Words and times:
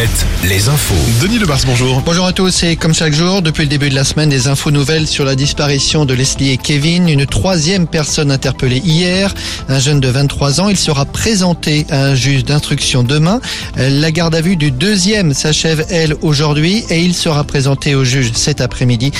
Alouette, 0.00 0.26
les 0.48 0.68
infos. 0.70 0.94
Denis 1.20 1.38
Lebars, 1.38 1.60
bonjour. 1.66 2.00
Bonjour 2.00 2.24
à 2.24 2.32
tous 2.32 2.62
et 2.62 2.76
comme 2.76 2.94
chaque 2.94 3.12
jour, 3.12 3.42
depuis 3.42 3.64
le 3.64 3.68
début 3.68 3.90
de 3.90 3.94
la 3.94 4.04
semaine, 4.04 4.30
des 4.30 4.48
infos 4.48 4.70
nouvelles 4.70 5.06
sur 5.06 5.26
la 5.26 5.34
disparition 5.34 6.06
de 6.06 6.14
Leslie 6.14 6.52
et 6.52 6.56
Kevin, 6.56 7.06
une 7.06 7.26
troisième 7.26 7.86
personne 7.86 8.30
interpellée 8.30 8.80
hier, 8.82 9.34
un 9.68 9.78
jeune 9.78 10.00
de 10.00 10.08
23 10.08 10.62
ans. 10.62 10.68
Il 10.70 10.78
sera 10.78 11.04
présenté 11.04 11.86
à 11.90 12.04
un 12.04 12.14
juge 12.14 12.44
d'instruction 12.44 13.02
demain. 13.02 13.40
La 13.76 14.10
garde 14.10 14.34
à 14.34 14.40
vue 14.40 14.56
du 14.56 14.70
deuxième 14.70 15.34
s'achève, 15.34 15.84
elle, 15.90 16.14
aujourd'hui 16.22 16.82
et 16.88 17.02
il 17.02 17.14
sera 17.14 17.44
présenté 17.44 17.94
au 17.94 18.02
juge 18.02 18.32
cet 18.34 18.62
après-midi. 18.62 19.12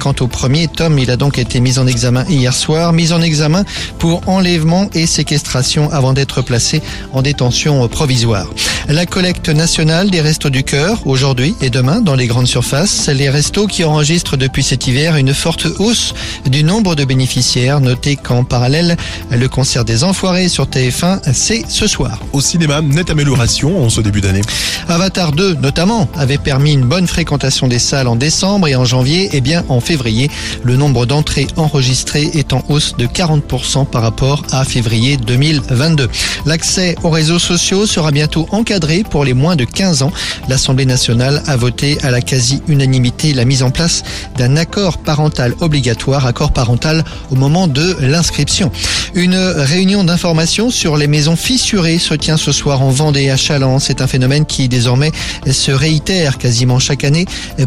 Quant 0.00 0.14
au 0.18 0.26
premier, 0.26 0.66
Tom, 0.66 0.98
il 0.98 1.12
a 1.12 1.16
donc 1.16 1.38
été 1.38 1.60
mis 1.60 1.78
en 1.78 1.86
examen 1.86 2.24
hier 2.28 2.54
soir, 2.54 2.92
mis 2.92 3.12
en 3.12 3.22
examen 3.22 3.64
pour 4.00 4.28
enlèvement 4.28 4.90
et 4.94 5.06
séquestration 5.06 5.92
avant 5.92 6.12
d'être 6.12 6.42
placé 6.42 6.82
en 7.12 7.22
détention 7.22 7.86
provisoire. 7.86 8.48
La 8.88 9.06
collecte 9.06 9.48
nationale 9.48 10.10
des 10.10 10.20
restos 10.20 10.50
du 10.50 10.62
cœur 10.62 11.06
aujourd'hui 11.06 11.54
et 11.62 11.70
demain 11.70 12.02
dans 12.02 12.14
les 12.14 12.26
grandes 12.26 12.46
surfaces. 12.46 13.08
Les 13.08 13.30
restos 13.30 13.66
qui 13.66 13.82
enregistrent 13.82 14.36
depuis 14.36 14.62
cet 14.62 14.86
hiver 14.86 15.16
une 15.16 15.32
forte 15.32 15.66
hausse 15.78 16.12
du 16.44 16.62
nombre 16.64 16.94
de 16.94 17.06
bénéficiaires. 17.06 17.80
Notez 17.80 18.16
qu'en 18.16 18.44
parallèle, 18.44 18.98
le 19.30 19.48
concert 19.48 19.86
des 19.86 20.04
Enfoirés 20.04 20.48
sur 20.48 20.66
TF1, 20.66 21.32
c'est 21.32 21.64
ce 21.66 21.86
soir. 21.86 22.20
Au 22.34 22.42
cinéma, 22.42 22.82
nette 22.82 23.08
amélioration 23.08 23.82
en 23.82 23.88
ce 23.88 24.02
début 24.02 24.20
d'année. 24.20 24.42
Avatar 24.86 25.32
2, 25.32 25.54
notamment, 25.54 26.06
avait 26.14 26.36
permis 26.36 26.74
une 26.74 26.84
bonne 26.84 27.06
fréquentation 27.06 27.68
des 27.68 27.78
salles 27.78 28.06
en 28.06 28.16
décembre 28.16 28.68
et 28.68 28.76
en 28.76 28.84
janvier. 28.84 29.34
Et 29.34 29.40
bien, 29.40 29.64
en 29.70 29.80
février, 29.80 30.30
le 30.62 30.76
nombre 30.76 31.06
d'entrées 31.06 31.46
enregistrées 31.56 32.30
est 32.34 32.52
en 32.52 32.62
hausse 32.68 32.96
de 32.98 33.06
40% 33.06 33.86
par 33.86 34.02
rapport 34.02 34.42
à 34.52 34.62
février 34.64 35.16
2022. 35.16 36.10
L'accès 36.44 36.96
aux 37.02 37.10
réseaux 37.10 37.38
sociaux 37.38 37.86
sera 37.86 38.10
bientôt 38.10 38.46
encadré 38.50 38.73
pour 39.10 39.24
les 39.24 39.34
moins 39.34 39.56
de 39.56 39.64
15 39.64 40.02
ans. 40.02 40.12
L'Assemblée 40.48 40.86
nationale 40.86 41.42
a 41.46 41.56
voté 41.56 41.96
à 42.02 42.10
la 42.10 42.20
quasi-unanimité 42.20 43.32
la 43.32 43.44
mise 43.44 43.62
en 43.62 43.70
place 43.70 44.02
d'un 44.36 44.56
accord 44.56 44.98
parental 44.98 45.54
obligatoire, 45.60 46.26
accord 46.26 46.52
parental 46.52 47.04
au 47.30 47.36
moment 47.36 47.68
de 47.68 47.96
l'inscription. 48.00 48.72
Une 49.14 49.36
réunion 49.36 50.02
d'information 50.02 50.70
sur 50.70 50.96
les 50.96 51.06
maisons 51.06 51.36
fissurées 51.36 51.98
se 51.98 52.14
tient 52.14 52.36
ce 52.36 52.50
soir 52.50 52.82
en 52.82 52.90
Vendée 52.90 53.30
à 53.30 53.36
Chaland. 53.36 53.78
C'est 53.78 54.00
un 54.00 54.08
phénomène 54.08 54.44
qui 54.44 54.68
désormais 54.68 55.12
se 55.48 55.70
réitère 55.70 56.38
quasiment 56.38 56.80
chaque 56.80 57.04
année. 57.04 57.26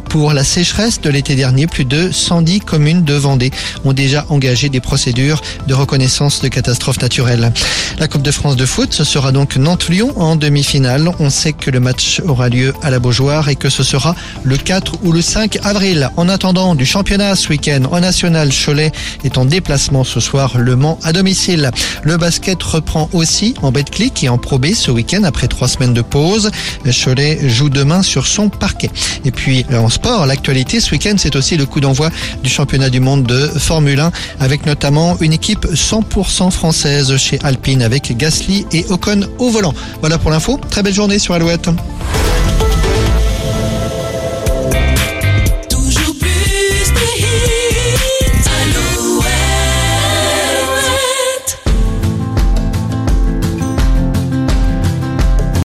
Pour 0.10 0.34
la 0.34 0.44
sécheresse 0.44 1.00
de 1.00 1.10
l'été 1.10 1.36
dernier, 1.36 1.67
plus 1.67 1.86
de 1.86 2.12
110 2.12 2.60
communes 2.62 3.04
de 3.04 3.14
Vendée 3.14 3.52
ont 3.86 3.94
déjà 3.94 4.26
engagé 4.30 4.67
des 4.67 4.82
procédures 4.82 5.42
de 5.67 5.73
reconnaissance 5.73 6.42
de 6.42 6.50
catastrophes 6.50 7.02
naturelles. 7.02 7.54
La 7.98 8.08
Coupe 8.08 8.23
de 8.23 8.32
France 8.32 8.58
de 8.58 8.66
foot, 8.66 8.94
ce 8.94 9.04
sera 9.04 9.32
donc 9.32 9.56
Nantes-Lyon 9.56 10.14
en 10.17 10.36
demi-finale. 10.36 10.97
On 11.20 11.30
sait 11.30 11.53
que 11.53 11.70
le 11.70 11.80
match 11.80 12.22
aura 12.26 12.50
lieu 12.50 12.73
à 12.81 12.90
la 12.90 13.00
Beaujoire 13.00 13.50
et 13.50 13.56
que 13.56 13.70
ce 13.70 13.84
sera 13.84 14.16
le 14.44 14.58
4 14.58 15.04
ou 15.04 15.12
le 15.12 15.22
5 15.22 15.59
avril. 15.64 16.09
En 16.17 16.28
attendant 16.28 16.76
du 16.76 16.86
championnat 16.86 17.36
ce 17.36 17.50
week-end 17.50 17.84
en 17.92 18.00
national, 18.00 18.50
Cholet 18.52 18.92
est 19.23 19.38
en 19.38 19.45
déplacement 19.45 20.04
ce 20.04 20.20
soir, 20.20 20.58
Le 20.58 20.76
Mans 20.76 20.98
à 21.04 21.14
domicile. 21.14 21.72
Le 22.04 22.17
basket 22.17 22.62
reprend 22.64 23.09
aussi 23.14 23.54
en 23.62 23.72
Betclic 23.72 24.23
et 24.23 24.30
en 24.30 24.38
Pro 24.38 24.58
B 24.58 24.73
ce 24.73 24.89
week-end 24.89 25.23
après 25.23 25.48
trois 25.48 25.67
semaines 25.67 25.94
de 25.94 26.02
pause. 26.02 26.52
Cholet 26.86 27.48
joue 27.48 27.70
demain 27.70 28.02
sur 28.02 28.26
son 28.26 28.50
parquet. 28.50 28.89
Et 29.26 29.32
puis 29.32 29.66
en 29.73 29.89
sport, 29.89 30.26
l'actualité 30.26 30.80
ce 30.80 30.92
week-end, 30.92 31.16
c'est 31.17 31.36
aussi 31.36 31.58
le 31.58 31.66
coup 31.66 31.80
d'envoi 31.80 32.09
du 32.44 32.50
championnat 32.50 32.89
du 32.89 33.00
monde 33.00 33.23
de 33.23 33.48
Formule 33.48 34.00
1 34.00 34.11
avec 34.39 34.66
notamment 34.66 35.17
une 35.20 35.34
équipe 35.34 35.66
100% 35.66 36.50
française 36.52 37.16
chez 37.17 37.39
Alpine 37.44 37.82
avec 37.82 38.16
Gasly 38.17 38.66
et 38.72 38.86
Ocon 38.89 39.28
au 39.38 39.50
volant. 39.50 39.73
Voilà 40.00 40.17
pour 40.17 40.32
l'info. 40.32 40.59
Très 40.70 40.84
belle 40.88 40.94
journée 40.94 41.20
sur 41.20 41.34
Alouette. 41.34 41.70